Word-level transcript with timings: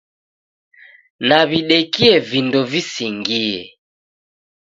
Nawidekie 1.27 2.13
vindo 2.29 2.59
visingie 2.71 3.57